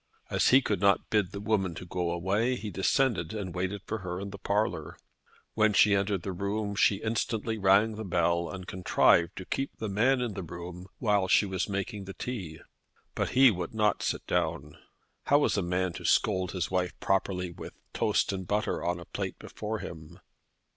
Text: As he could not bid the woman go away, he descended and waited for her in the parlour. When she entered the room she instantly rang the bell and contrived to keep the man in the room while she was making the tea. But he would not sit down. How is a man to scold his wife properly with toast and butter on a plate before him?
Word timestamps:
As 0.31 0.47
he 0.47 0.63
could 0.63 0.81
not 0.81 1.11
bid 1.11 1.31
the 1.31 1.39
woman 1.39 1.73
go 1.75 2.09
away, 2.09 2.55
he 2.55 2.71
descended 2.71 3.35
and 3.35 3.53
waited 3.53 3.83
for 3.85 3.99
her 3.99 4.19
in 4.19 4.31
the 4.31 4.39
parlour. 4.39 4.97
When 5.53 5.73
she 5.73 5.93
entered 5.93 6.23
the 6.23 6.31
room 6.31 6.73
she 6.73 7.03
instantly 7.03 7.59
rang 7.59 7.93
the 7.97 8.03
bell 8.03 8.49
and 8.49 8.65
contrived 8.65 9.35
to 9.35 9.45
keep 9.45 9.77
the 9.77 9.87
man 9.89 10.19
in 10.19 10.33
the 10.33 10.41
room 10.41 10.87
while 10.97 11.27
she 11.27 11.45
was 11.45 11.69
making 11.69 12.05
the 12.05 12.15
tea. 12.15 12.61
But 13.13 13.29
he 13.37 13.51
would 13.51 13.75
not 13.75 14.01
sit 14.01 14.25
down. 14.25 14.75
How 15.25 15.45
is 15.45 15.55
a 15.55 15.61
man 15.61 15.93
to 15.93 16.05
scold 16.05 16.53
his 16.53 16.71
wife 16.71 16.99
properly 16.99 17.51
with 17.51 17.73
toast 17.93 18.33
and 18.33 18.47
butter 18.47 18.83
on 18.83 18.99
a 18.99 19.05
plate 19.05 19.37
before 19.37 19.77
him? 19.77 20.19